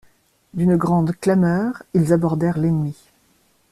[0.55, 2.95] D'une grande clameur, ils abordèrent l'ennemi.